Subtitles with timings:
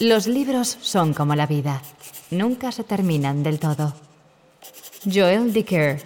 [0.00, 1.82] Los libros son como la vida,
[2.30, 3.94] nunca se terminan del todo.
[5.04, 6.00] Joel Dicker,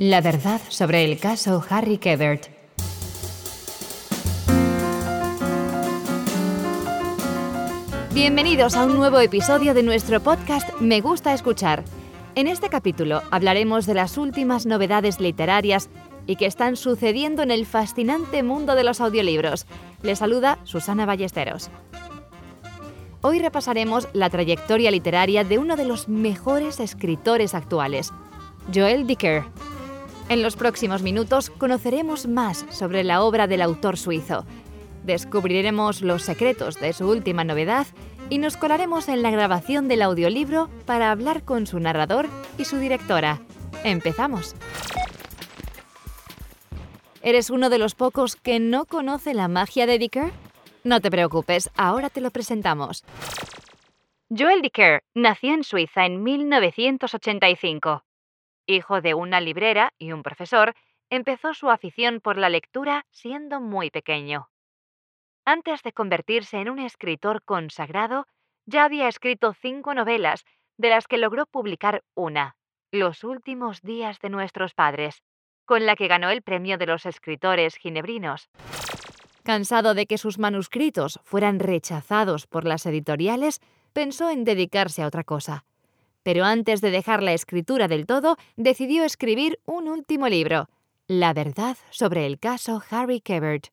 [0.00, 2.48] La verdad sobre el caso Harry Quebert.
[8.12, 11.84] Bienvenidos a un nuevo episodio de nuestro podcast Me gusta escuchar.
[12.34, 15.88] En este capítulo hablaremos de las últimas novedades literarias
[16.26, 19.66] y que están sucediendo en el fascinante mundo de los audiolibros.
[20.02, 21.70] Les saluda Susana Ballesteros.
[23.28, 28.12] Hoy repasaremos la trayectoria literaria de uno de los mejores escritores actuales,
[28.72, 29.42] Joel Dicker.
[30.28, 34.46] En los próximos minutos conoceremos más sobre la obra del autor suizo.
[35.02, 37.88] Descubriremos los secretos de su última novedad
[38.30, 42.76] y nos colaremos en la grabación del audiolibro para hablar con su narrador y su
[42.76, 43.40] directora.
[43.82, 44.54] Empezamos.
[47.22, 50.45] ¿Eres uno de los pocos que no conoce la magia de Dicker?
[50.86, 53.04] No te preocupes, ahora te lo presentamos.
[54.30, 58.04] Joel Dicker nació en Suiza en 1985.
[58.66, 60.76] Hijo de una librera y un profesor,
[61.10, 64.48] empezó su afición por la lectura siendo muy pequeño.
[65.44, 68.28] Antes de convertirse en un escritor consagrado,
[68.64, 70.44] ya había escrito cinco novelas,
[70.76, 72.54] de las que logró publicar una,
[72.92, 75.24] Los últimos días de nuestros padres,
[75.64, 78.48] con la que ganó el premio de los escritores ginebrinos.
[79.46, 83.60] Cansado de que sus manuscritos fueran rechazados por las editoriales,
[83.92, 85.64] pensó en dedicarse a otra cosa.
[86.24, 90.68] Pero antes de dejar la escritura del todo, decidió escribir un último libro,
[91.06, 93.68] La verdad sobre el caso Harry Quebert.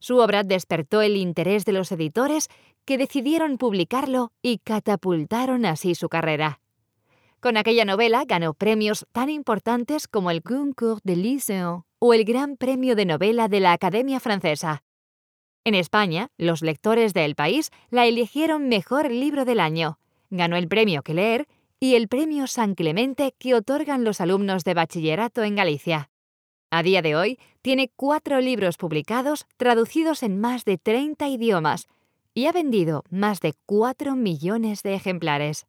[0.00, 2.50] Su obra despertó el interés de los editores
[2.84, 6.60] que decidieron publicarlo y catapultaron así su carrera.
[7.40, 12.58] Con aquella novela ganó premios tan importantes como el Goncourt de Lycée o el Gran
[12.58, 14.82] Premio de Novela de la Academia Francesa.
[15.64, 21.00] En España, los lectores del país la eligieron Mejor Libro del Año, ganó el premio
[21.00, 21.48] Que Leer
[21.80, 26.10] y el premio San Clemente que otorgan los alumnos de bachillerato en Galicia.
[26.70, 31.86] A día de hoy, tiene cuatro libros publicados traducidos en más de 30 idiomas
[32.34, 35.64] y ha vendido más de 4 millones de ejemplares.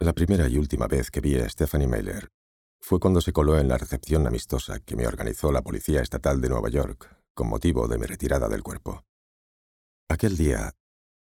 [0.00, 2.28] La primera y última vez que vi a Stephanie Mailer
[2.86, 6.50] fue cuando se coló en la recepción amistosa que me organizó la Policía Estatal de
[6.50, 9.06] Nueva York con motivo de mi retirada del cuerpo.
[10.06, 10.74] Aquel día,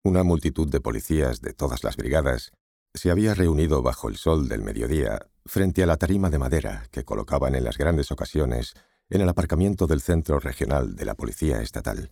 [0.03, 2.51] una multitud de policías de todas las brigadas
[2.93, 7.05] se había reunido bajo el sol del mediodía frente a la tarima de madera que
[7.05, 8.73] colocaban en las grandes ocasiones
[9.09, 12.11] en el aparcamiento del Centro Regional de la Policía Estatal.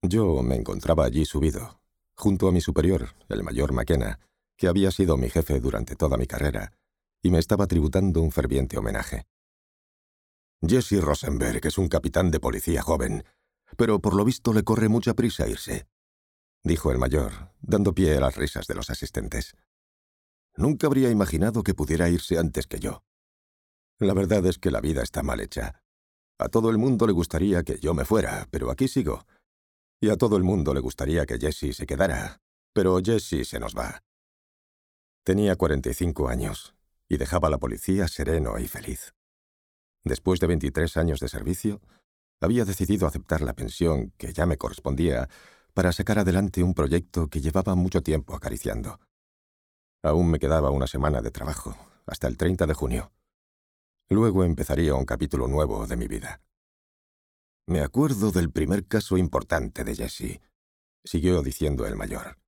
[0.00, 1.80] Yo me encontraba allí subido,
[2.14, 4.20] junto a mi superior, el mayor McKenna,
[4.56, 6.70] que había sido mi jefe durante toda mi carrera,
[7.24, 9.26] y me estaba tributando un ferviente homenaje.
[10.60, 13.24] Jesse Rosenberg es un capitán de policía joven,
[13.78, 15.88] pero por lo visto le corre mucha prisa irse,
[16.62, 19.56] dijo el mayor, dando pie a las risas de los asistentes.
[20.54, 23.02] Nunca habría imaginado que pudiera irse antes que yo.
[23.98, 25.82] La verdad es que la vida está mal hecha.
[26.38, 29.24] A todo el mundo le gustaría que yo me fuera, pero aquí sigo.
[29.98, 32.42] Y a todo el mundo le gustaría que Jesse se quedara,
[32.74, 34.02] pero Jesse se nos va.
[35.24, 36.73] Tenía 45 años
[37.08, 39.14] y dejaba la policía sereno y feliz.
[40.04, 41.80] Después de 23 años de servicio,
[42.40, 45.28] había decidido aceptar la pensión que ya me correspondía
[45.72, 49.00] para sacar adelante un proyecto que llevaba mucho tiempo acariciando.
[50.02, 51.76] Aún me quedaba una semana de trabajo,
[52.06, 53.12] hasta el 30 de junio.
[54.10, 56.42] Luego empezaría un capítulo nuevo de mi vida.
[57.66, 60.40] Me acuerdo del primer caso importante de Jesse,
[61.02, 62.38] siguió diciendo el mayor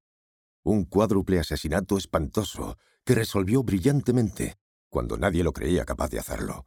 [0.67, 4.59] un cuádruple asesinato espantoso que resolvió brillantemente
[4.91, 6.67] cuando nadie lo creía capaz de hacerlo.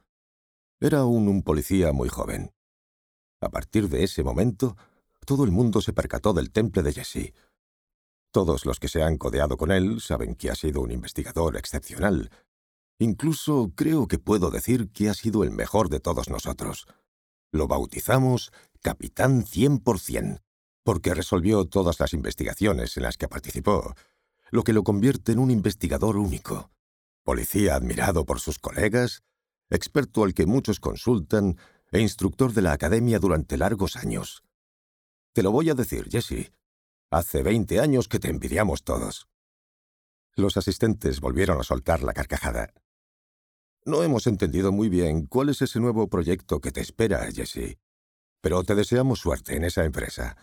[0.80, 2.54] Era aún un policía muy joven.
[3.42, 4.78] A partir de ese momento,
[5.26, 7.34] todo el mundo se percató del temple de Jesse.
[8.32, 12.30] Todos los que se han codeado con él saben que ha sido un investigador excepcional.
[13.00, 16.88] Incluso creo que puedo decir que ha sido el mejor de todos nosotros.
[17.52, 18.52] Lo bautizamos
[18.82, 20.42] Capitán 100%
[20.84, 23.94] porque resolvió todas las investigaciones en las que participó,
[24.52, 26.72] lo que lo convierte en un investigador único,
[27.24, 29.24] policía admirado por sus colegas,
[29.70, 31.58] experto al que muchos consultan
[31.92, 34.44] e instructor de la academia durante largos años.
[35.34, 36.52] Te lo voy a decir, Jesse.
[37.12, 39.28] Hace veinte años que te envidiamos todos.
[40.36, 42.74] Los asistentes volvieron a soltar la carcajada.
[43.86, 47.80] No hemos entendido muy bien cuál es ese nuevo proyecto que te espera, Jesse,
[48.42, 50.38] pero te deseamos suerte en esa empresa.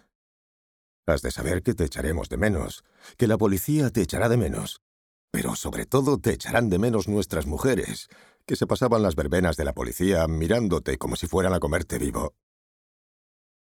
[1.06, 2.84] Has de saber que te echaremos de menos,
[3.16, 4.82] que la policía te echará de menos,
[5.30, 8.08] pero sobre todo te echarán de menos nuestras mujeres,
[8.44, 12.34] que se pasaban las verbenas de la policía mirándote como si fueran a comerte vivo.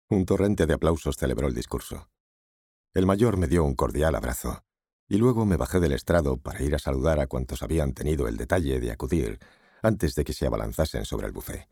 [0.09, 2.09] Un torrente de aplausos celebró el discurso.
[2.93, 4.63] El mayor me dio un cordial abrazo,
[5.07, 8.37] y luego me bajé del estrado para ir a saludar a cuantos habían tenido el
[8.37, 9.39] detalle de acudir
[9.81, 11.67] antes de que se abalanzasen sobre el buffet.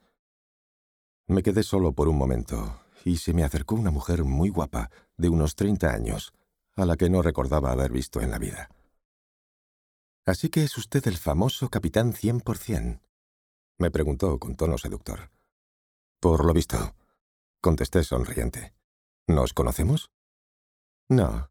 [1.28, 4.90] Me quedé solo por un momento, y se me acercó una mujer muy guapa,
[5.20, 6.34] de unos treinta años,
[6.76, 8.70] a la que no recordaba haber visto en la vida.
[10.26, 13.02] Así que es usted el famoso capitán cien por cien,
[13.80, 15.32] me preguntó con tono seductor.
[16.20, 16.96] Por lo visto,
[17.62, 18.74] contesté sonriente.
[19.26, 20.12] ¿Nos conocemos?
[21.08, 21.50] No.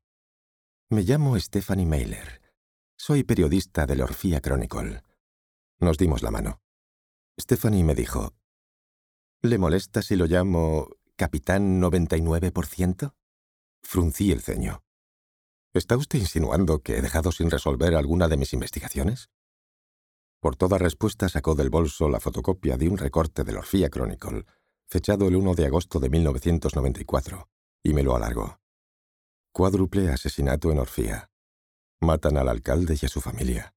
[0.91, 2.43] Me llamo Stephanie Mailer.
[2.99, 5.03] Soy periodista del Orfía Chronicle.
[5.81, 6.61] Nos dimos la mano.
[7.41, 8.35] Stephanie me dijo,
[9.41, 13.14] ¿Le molesta si lo llamo Capitán 99%?
[13.83, 14.83] Fruncí el ceño.
[15.75, 19.31] ¿Está usted insinuando que he dejado sin resolver alguna de mis investigaciones?
[20.41, 24.45] Por toda respuesta sacó del bolso la fotocopia de un recorte del Orfía Chronicle,
[24.87, 27.49] fechado el 1 de agosto de 1994,
[27.83, 28.61] y me lo alargó.
[29.53, 31.31] Cuádruple asesinato en Orfía.
[32.01, 33.75] Matan al alcalde y a su familia.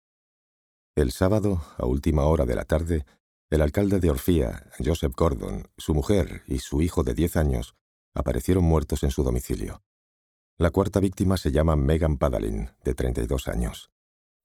[0.95, 3.05] El sábado, a última hora de la tarde,
[3.49, 7.75] el alcalde de Orfía, Joseph Gordon, su mujer y su hijo de 10 años
[8.13, 9.83] aparecieron muertos en su domicilio.
[10.61, 13.89] La cuarta víctima se llama Megan Padalin, de 32 años.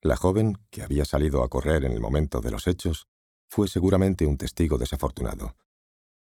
[0.00, 3.06] La joven, que había salido a correr en el momento de los hechos,
[3.50, 5.58] fue seguramente un testigo desafortunado.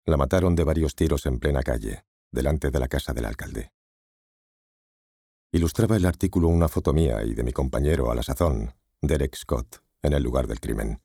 [0.06, 3.74] La mataron de varios tiros en plena calle, delante de la casa del alcalde.
[5.52, 9.84] Ilustraba el artículo una foto mía y de mi compañero a la sazón, Derek Scott,
[10.04, 11.02] en el lugar del crimen.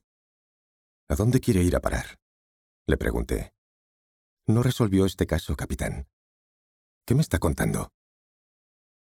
[1.08, 2.18] ¿A dónde quiere ir a parar?
[2.86, 3.54] Le pregunté.
[4.46, 6.08] No resolvió este caso, capitán.
[7.06, 7.95] ¿Qué me está contando?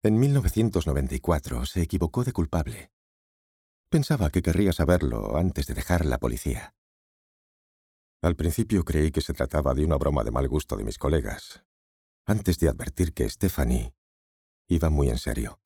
[0.08, 2.92] En 1994 se equivocó de culpable.
[3.90, 6.74] Pensaba que querría saberlo antes de dejar la policía.
[8.22, 11.66] Al principio creí que se trataba de una broma de mal gusto de mis colegas,
[12.26, 13.94] antes de advertir que Stephanie
[14.70, 15.60] iba muy en serio.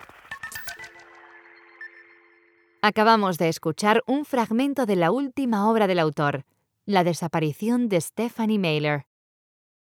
[2.81, 6.45] Acabamos de escuchar un fragmento de la última obra del autor,
[6.87, 9.05] La desaparición de Stephanie Mailer.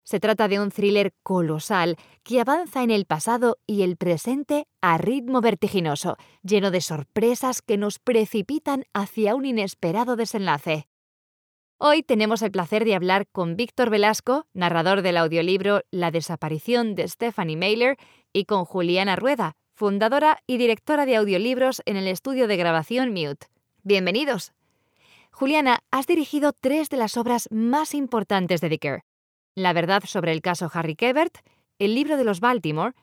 [0.06, 4.98] Se trata de un thriller colosal que avanza en el pasado y el presente a
[4.98, 10.86] ritmo vertiginoso, lleno de sorpresas que nos precipitan hacia un inesperado desenlace.
[11.78, 17.08] Hoy tenemos el placer de hablar con Víctor Velasco, narrador del audiolibro La desaparición de
[17.08, 17.96] Stephanie Mailer,
[18.32, 23.48] y con Juliana Rueda, fundadora y directora de audiolibros en el estudio de grabación Mute.
[23.82, 24.52] Bienvenidos.
[25.32, 29.02] Juliana, has dirigido tres de las obras más importantes de Dicker.
[29.56, 31.38] La verdad sobre el caso Harry Kebert,
[31.78, 32.94] El libro de los Baltimore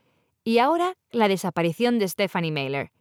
[0.43, 2.91] y ahora la desaparición de Stephanie Mailer.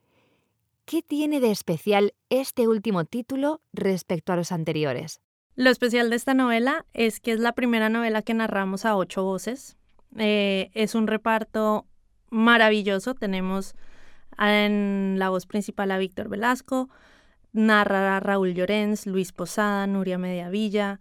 [0.87, 5.21] ¿Qué tiene de especial este último título respecto a los anteriores?
[5.55, 9.23] Lo especial de esta novela es que es la primera novela que narramos a ocho
[9.23, 9.77] voces.
[10.17, 11.85] Eh, es un reparto
[12.31, 13.15] maravilloso.
[13.15, 13.75] Tenemos
[14.39, 16.89] en la voz principal a Víctor Velasco,
[17.53, 21.01] narra a Raúl Llorens, Luis Posada, Nuria Mediavilla,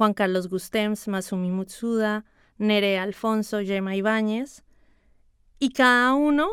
[0.00, 2.24] Juan Carlos Gustems, Masumi Mutsuda,
[2.56, 4.64] Nerea Alfonso, Gemma Ibáñez,
[5.58, 6.48] y cada uno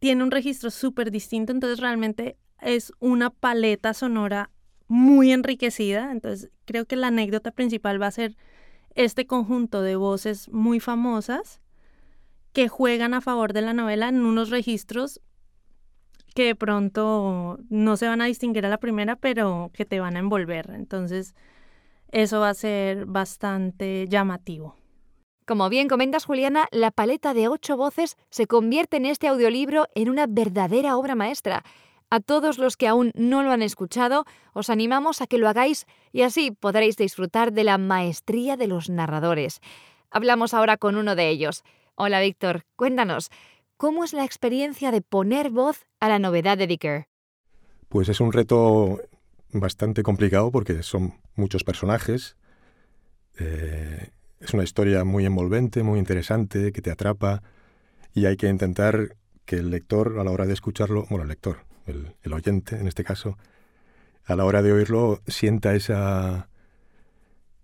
[0.00, 4.50] tiene un registro súper distinto, entonces realmente es una paleta sonora
[4.88, 8.36] muy enriquecida, entonces creo que la anécdota principal va a ser
[8.96, 11.60] este conjunto de voces muy famosas
[12.52, 15.20] que juegan a favor de la novela en unos registros
[16.34, 20.16] que de pronto no se van a distinguir a la primera, pero que te van
[20.16, 20.70] a envolver.
[20.70, 21.36] Entonces,
[22.12, 24.76] eso va a ser bastante llamativo.
[25.46, 30.10] Como bien comentas, Juliana, la paleta de ocho voces se convierte en este audiolibro en
[30.10, 31.64] una verdadera obra maestra.
[32.10, 35.86] A todos los que aún no lo han escuchado, os animamos a que lo hagáis
[36.12, 39.60] y así podréis disfrutar de la maestría de los narradores.
[40.10, 41.64] Hablamos ahora con uno de ellos.
[41.94, 43.30] Hola Víctor, cuéntanos,
[43.76, 47.06] ¿cómo es la experiencia de poner voz a la novedad de Dicker?
[47.88, 49.00] Pues es un reto
[49.52, 52.36] bastante complicado porque son muchos personajes.
[53.38, 57.42] Eh, es una historia muy envolvente, muy interesante, que te atrapa
[58.14, 61.64] y hay que intentar que el lector a la hora de escucharlo, bueno, el lector,
[61.86, 63.38] el, oyente en este caso,
[64.24, 66.50] a la hora de oírlo sienta esa,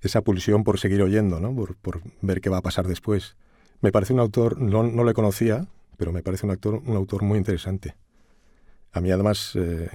[0.01, 1.55] esa pulsión por seguir oyendo, ¿no?
[1.55, 3.37] por, ver qué va a pasar después.
[3.81, 5.67] Me parece un autor, no, no le conocía,
[5.97, 7.97] pero me parece un, actor, un autor muy interesante.
[8.93, 9.91] A mí además eh,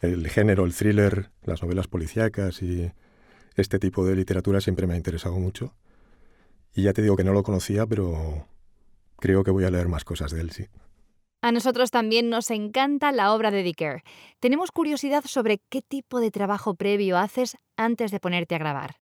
[0.00, 2.92] el género, el thriller, las novelas policíacas y
[3.56, 5.74] este tipo de literatura siempre me ha interesado mucho.
[6.74, 8.46] Y ya te digo que no lo conocía, pero
[9.18, 10.66] creo que voy a leer más cosas de él, sí.
[11.42, 14.02] A nosotros también nos encanta la obra de Dicker.
[14.38, 18.96] Tenemos curiosidad sobre qué tipo de trabajo previo haces antes de ponerte a grabar.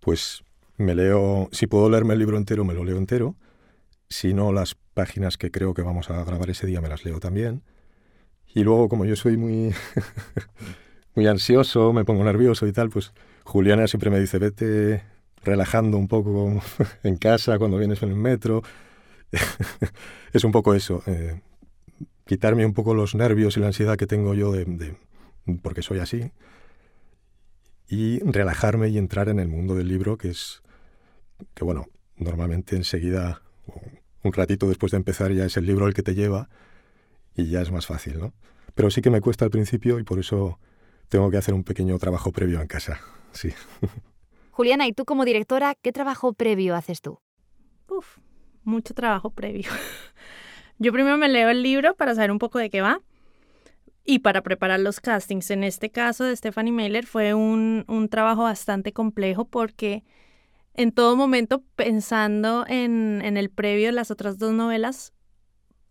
[0.00, 0.42] Pues
[0.78, 3.36] me leo, si puedo leerme el libro entero, me lo leo entero.
[4.08, 7.20] Si no, las páginas que creo que vamos a grabar ese día me las leo
[7.20, 7.62] también.
[8.54, 9.74] Y luego, como yo soy muy,
[11.16, 13.12] muy ansioso, me pongo nervioso y tal, pues
[13.44, 15.02] Juliana siempre me dice, vete
[15.42, 16.60] relajando un poco
[17.02, 18.62] en casa cuando vienes en el metro.
[20.32, 21.40] es un poco eso, eh,
[22.26, 24.96] quitarme un poco los nervios y la ansiedad que tengo yo de,
[25.62, 26.30] porque soy así
[27.88, 30.62] y relajarme y entrar en el mundo del libro que es
[31.54, 33.42] que bueno normalmente enseguida
[34.22, 36.48] un ratito después de empezar ya es el libro el que te lleva
[37.36, 38.32] y ya es más fácil, ¿no?
[38.74, 40.58] Pero sí que me cuesta al principio y por eso
[41.08, 43.00] tengo que hacer un pequeño trabajo previo en casa,
[43.32, 43.52] sí.
[44.50, 47.20] Juliana, ¿y tú como directora, qué trabajo previo haces tú?
[47.88, 48.18] Uf,
[48.64, 49.70] mucho trabajo previo.
[50.78, 53.00] Yo primero me leo el libro para saber un poco de qué va
[54.04, 55.50] y para preparar los castings.
[55.50, 60.04] En este caso de Stephanie Mailer fue un, un trabajo bastante complejo porque
[60.74, 65.12] en todo momento pensando en, en el previo de las otras dos novelas,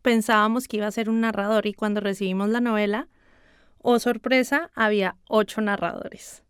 [0.02, 3.10] pensábamos que iba a ser un narrador y cuando recibimos la novela,
[3.86, 6.44] oh sorpresa, había ocho narradores.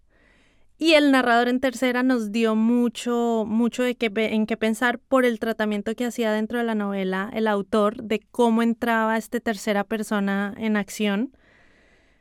[0.78, 5.24] Y el narrador en tercera nos dio mucho, mucho de qué, en qué pensar por
[5.24, 9.84] el tratamiento que hacía dentro de la novela el autor de cómo entraba esta tercera
[9.84, 11.32] persona en acción.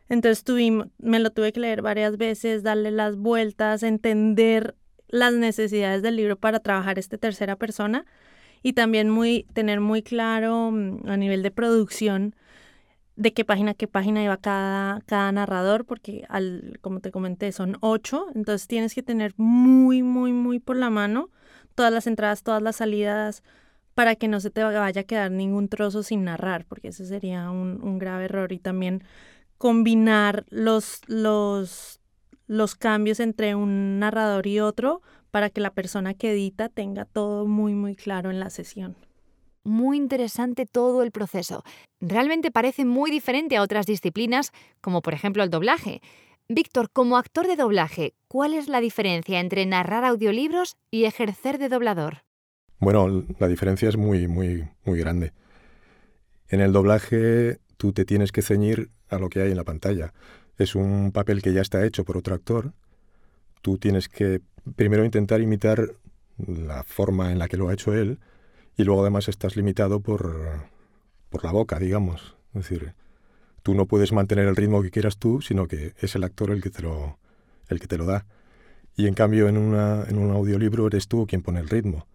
[0.09, 4.77] Entonces tuvimos, me lo tuve que leer varias veces, darle las vueltas, entender
[5.09, 8.05] las necesidades del libro para trabajar esta tercera persona
[8.63, 12.35] y también muy, tener muy claro mm, a nivel de producción
[13.17, 17.53] de qué página a qué página iba cada, cada narrador, porque al, como te comenté,
[17.53, 21.31] son ocho, entonces tienes que tener muy, muy, muy por la mano
[21.75, 23.43] todas las entradas, todas las salidas,
[23.95, 27.51] para que no se te vaya a quedar ningún trozo sin narrar, porque ese sería
[27.51, 28.53] un, un grave error.
[28.53, 29.05] Y también
[29.59, 32.01] combinar los, los
[32.47, 37.47] los cambios entre un narrador y otro para que la persona que edita tenga todo
[37.47, 38.97] muy muy claro en la sesión.
[39.65, 41.65] Muy interesante todo el proceso.
[42.01, 46.01] Realmente parece muy diferente a otras disciplinas, como por ejemplo el doblaje.
[46.49, 51.71] Víctor, como actor de doblaje, ¿cuál es la diferencia entre narrar audiolibros y ejercer de
[51.71, 52.19] doblador?
[52.79, 55.33] Bueno, la diferencia es muy, muy, muy grande.
[56.49, 60.13] En el doblaje tú te tienes que ceñir a lo que hay en la pantalla
[60.59, 62.73] es un papel que ya está hecho por otro actor.
[63.63, 64.41] Tú tienes que
[64.77, 65.95] primero intentar imitar
[66.47, 68.19] la forma en la que lo ha hecho él
[68.77, 70.69] y luego además estás limitado por,
[71.29, 72.37] por la boca, digamos.
[72.55, 72.95] Es decir,
[73.63, 76.63] tú no puedes mantener el ritmo que quieras tú, sino que es el actor el
[76.63, 77.19] que te lo,
[77.69, 78.27] el que te lo da.
[78.97, 82.07] Y en cambio en, una, en un audiolibro eres tú quien pone el ritmo.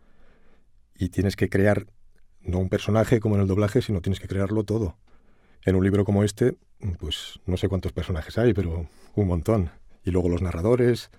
[0.96, 1.88] Y tienes que crear
[2.42, 4.98] no un personaje como en el doblaje, sino tienes que crearlo todo.
[5.66, 6.58] En un libro como este,
[7.00, 9.72] pues no sé cuántos personajes hay, pero un montón.
[10.04, 11.10] Y luego los narradores,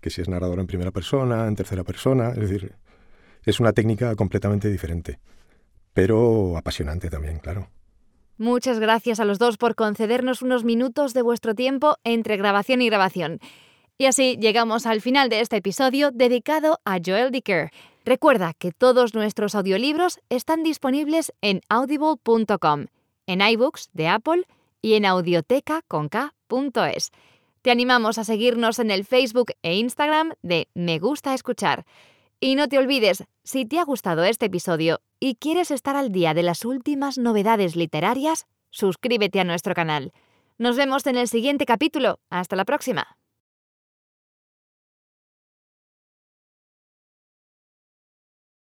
[0.00, 2.74] que si es narrador en primera persona, en tercera persona, es decir,
[3.44, 5.18] es una técnica completamente diferente,
[5.92, 7.68] pero apasionante también, claro.
[8.38, 12.86] Muchas gracias a los dos por concedernos unos minutos de vuestro tiempo entre grabación y
[12.86, 13.38] grabación.
[13.98, 17.70] Y así llegamos al final de este episodio dedicado a Joel Dicker.
[18.04, 22.86] Recuerda que todos nuestros audiolibros están disponibles en audible.com
[23.26, 24.44] en iBooks de Apple
[24.80, 27.12] y en audioteca.es.
[27.62, 31.86] Te animamos a seguirnos en el Facebook e Instagram de Me Gusta Escuchar.
[32.44, 36.34] Y no te olvides, si te ha gustado este episodio y quieres estar al día
[36.34, 40.12] de las últimas novedades literarias, suscríbete a nuestro canal.
[40.58, 42.18] Nos vemos en el siguiente capítulo.
[42.30, 43.16] Hasta la próxima.